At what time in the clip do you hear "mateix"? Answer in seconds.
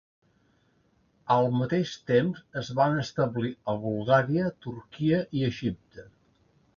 1.57-1.91